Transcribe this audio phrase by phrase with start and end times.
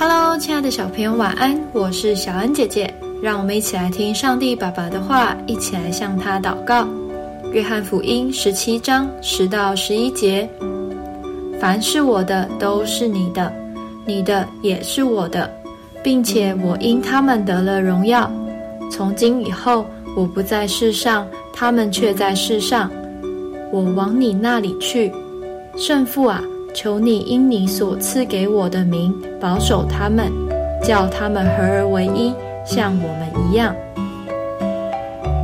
[0.00, 1.60] Hello，亲爱的小朋友，晚安！
[1.74, 2.90] 我是小恩姐姐，
[3.22, 6.88] 让我们一起来听上帝爸爸的话，一起来向他祷告。
[7.52, 10.48] 约翰福音十七章十到十一节：
[11.60, 13.52] 凡是我的，都是你的；
[14.06, 15.52] 你的也是我的，
[16.02, 18.32] 并且我因他们得了荣耀。
[18.90, 19.84] 从今以后，
[20.16, 22.90] 我不在世上，他们却在世上。
[23.70, 25.12] 我往你那里去，
[25.76, 26.42] 圣父啊！
[26.72, 30.32] 求你因你所赐给我的名保守他们，
[30.82, 32.32] 叫他们合而为一，
[32.64, 33.74] 像我们一样。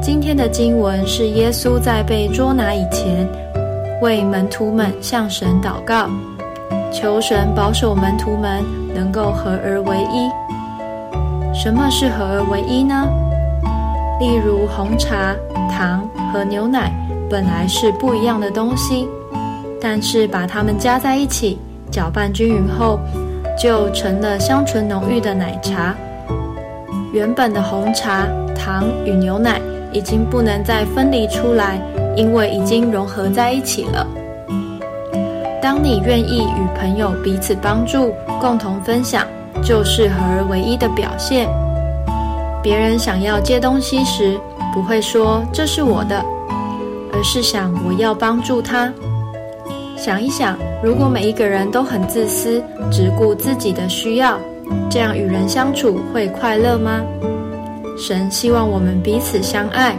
[0.00, 3.28] 今天的经文是耶稣在被捉拿以前，
[4.00, 6.08] 为门徒们向神祷告，
[6.92, 8.62] 求神保守门徒们
[8.94, 10.28] 能够合而为一。
[11.54, 13.08] 什么是合而为一呢？
[14.18, 15.34] 例如红茶、
[15.70, 16.92] 糖和牛奶
[17.30, 19.06] 本来是不一样的东西。
[19.82, 21.58] 但是把它们加在一起，
[21.90, 23.00] 搅拌均匀后，
[23.60, 25.92] 就成了香醇浓郁的奶茶。
[27.12, 29.60] 原本的红茶、糖与牛奶
[29.92, 31.80] 已经不能再分离出来，
[32.16, 34.06] 因为已经融合在一起了。
[35.60, 39.26] 当你愿意与朋友彼此帮助、共同分享，
[39.62, 41.48] 就是合而为一的表现。
[42.62, 44.38] 别人想要借东西时，
[44.72, 46.24] 不会说这是我的，
[47.12, 48.90] 而是想我要帮助他。
[50.04, 54.36] 想一想，如果每一个人都很自私，只顾自己的需要，
[54.90, 57.00] 这样与人相处会快乐吗？
[57.96, 59.94] 神希望我们彼此相爱，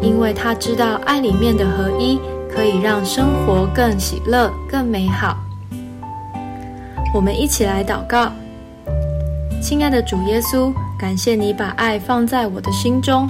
[0.00, 2.16] 因为他知道爱里面的合一
[2.48, 5.36] 可以让生活更喜乐、更美好。
[7.12, 8.30] 我们一起来祷告：
[9.60, 13.28] 亲爱的主耶稣，感谢你把爱放在我的心中。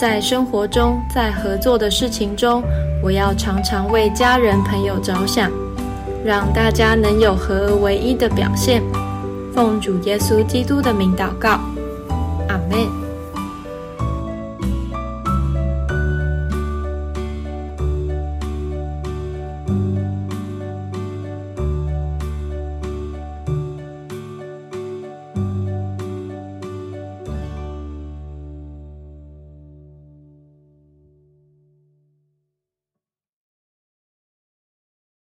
[0.00, 2.62] 在生活中，在合作的事情中，
[3.02, 5.50] 我要常常为家人朋友着想，
[6.24, 8.82] 让大家能有合而为一的表现。
[9.52, 11.60] 奉主耶稣基督的名祷告，
[12.48, 13.09] 阿门。